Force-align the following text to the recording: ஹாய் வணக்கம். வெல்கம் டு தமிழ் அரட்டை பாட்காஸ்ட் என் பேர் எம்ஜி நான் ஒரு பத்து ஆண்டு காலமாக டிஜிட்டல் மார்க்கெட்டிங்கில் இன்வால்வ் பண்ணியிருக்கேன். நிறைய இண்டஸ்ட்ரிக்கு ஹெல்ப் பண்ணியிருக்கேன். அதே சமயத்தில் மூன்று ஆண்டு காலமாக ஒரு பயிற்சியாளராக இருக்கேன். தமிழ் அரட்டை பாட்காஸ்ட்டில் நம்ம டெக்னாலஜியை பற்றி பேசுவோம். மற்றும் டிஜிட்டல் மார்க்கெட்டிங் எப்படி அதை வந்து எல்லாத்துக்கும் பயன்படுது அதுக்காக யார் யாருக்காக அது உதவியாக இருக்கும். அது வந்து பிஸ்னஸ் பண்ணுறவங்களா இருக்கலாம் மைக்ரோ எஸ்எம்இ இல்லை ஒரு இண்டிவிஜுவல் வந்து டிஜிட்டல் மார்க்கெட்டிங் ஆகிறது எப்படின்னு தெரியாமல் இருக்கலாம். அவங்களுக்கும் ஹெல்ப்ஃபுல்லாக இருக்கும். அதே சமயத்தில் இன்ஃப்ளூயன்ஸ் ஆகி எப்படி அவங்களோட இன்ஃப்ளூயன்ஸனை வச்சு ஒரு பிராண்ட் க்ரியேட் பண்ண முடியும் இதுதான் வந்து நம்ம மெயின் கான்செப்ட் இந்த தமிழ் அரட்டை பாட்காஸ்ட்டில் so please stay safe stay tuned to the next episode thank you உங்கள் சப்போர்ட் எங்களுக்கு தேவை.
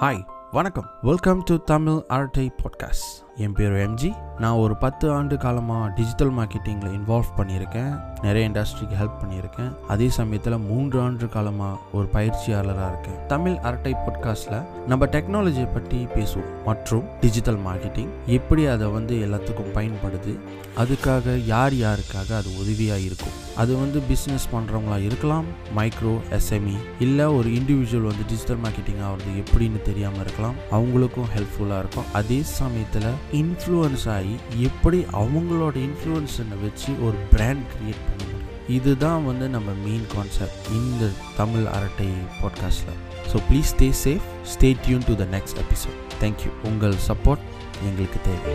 ஹாய் 0.00 0.26
வணக்கம். 0.50 0.90
வெல்கம் 1.02 1.42
டு 1.42 1.56
தமிழ் 1.56 2.04
அரட்டை 2.08 2.52
பாட்காஸ்ட் 2.56 3.29
என் 3.44 3.52
பேர் 3.52 3.90
எம்ஜி 3.90 4.08
நான் 4.38 4.58
ஒரு 4.62 4.76
பத்து 4.76 5.12
ஆண்டு 5.12 5.36
காலமாக 5.36 5.92
டிஜிட்டல் 5.94 6.32
மார்க்கெட்டிங்கில் 6.32 6.94
இன்வால்வ் 6.96 7.30
பண்ணியிருக்கேன். 7.36 8.00
நிறைய 8.22 8.48
இண்டஸ்ட்ரிக்கு 8.48 8.96
ஹெல்ப் 9.00 9.18
பண்ணியிருக்கேன். 9.20 9.70
அதே 9.88 10.08
சமயத்தில் 10.08 10.56
மூன்று 10.58 11.00
ஆண்டு 11.00 11.28
காலமாக 11.28 11.78
ஒரு 11.92 12.06
பயிற்சியாளராக 12.06 12.88
இருக்கேன். 12.88 13.26
தமிழ் 13.26 13.56
அரட்டை 13.56 13.94
பாட்காஸ்ட்டில் 14.06 14.64
நம்ம 14.86 15.06
டெக்னாலஜியை 15.06 15.68
பற்றி 15.72 16.06
பேசுவோம். 16.14 16.50
மற்றும் 16.64 17.04
டிஜிட்டல் 17.20 17.58
மார்க்கெட்டிங் 17.58 18.08
எப்படி 18.26 18.66
அதை 18.66 18.86
வந்து 18.86 19.14
எல்லாத்துக்கும் 19.26 19.74
பயன்படுது 19.74 20.34
அதுக்காக 20.76 21.46
யார் 21.46 21.72
யாருக்காக 21.72 22.30
அது 22.40 22.50
உதவியாக 22.58 23.00
இருக்கும். 23.00 23.36
அது 23.56 23.76
வந்து 23.76 24.02
பிஸ்னஸ் 24.10 24.46
பண்ணுறவங்களா 24.54 25.04
இருக்கலாம் 25.04 25.44
மைக்ரோ 25.76 26.14
எஸ்எம்இ 26.30 26.76
இல்லை 27.00 27.24
ஒரு 27.24 27.48
இண்டிவிஜுவல் 27.48 28.10
வந்து 28.12 28.28
டிஜிட்டல் 28.28 28.62
மார்க்கெட்டிங் 28.64 29.02
ஆகிறது 29.02 29.32
எப்படின்னு 29.44 29.82
தெரியாமல் 29.82 30.20
இருக்கலாம். 30.20 30.54
அவங்களுக்கும் 30.70 31.30
ஹெல்ப்ஃபுல்லாக 31.36 31.78
இருக்கும். 31.78 32.08
அதே 32.12 32.42
சமயத்தில் 32.42 33.10
இன்ஃப்ளூயன்ஸ் 33.32 34.08
ஆகி 34.08 34.34
எப்படி 34.58 34.98
அவங்களோட 35.12 35.76
இன்ஃப்ளூயன்ஸனை 35.80 36.58
வச்சு 36.62 36.92
ஒரு 37.02 37.16
பிராண்ட் 37.32 37.64
க்ரியேட் 37.72 38.04
பண்ண 38.06 38.20
முடியும் 38.24 38.36
இதுதான் 38.68 39.24
வந்து 39.24 39.48
நம்ம 39.48 39.70
மெயின் 39.84 40.06
கான்செப்ட் 40.14 40.68
இந்த 40.72 41.04
தமிழ் 41.36 41.66
அரட்டை 41.68 42.08
பாட்காஸ்ட்டில் 42.42 42.98
so 43.32 43.38
please 43.50 43.72
stay 43.74 43.88
safe 44.04 44.26
stay 44.54 44.76
tuned 44.86 45.06
to 45.06 45.14
the 45.14 45.26
next 45.30 45.58
episode 45.58 45.98
thank you 46.22 46.52
உங்கள் 46.64 46.96
சப்போர்ட் 47.08 47.44
எங்களுக்கு 47.84 48.20
தேவை. 48.22 48.54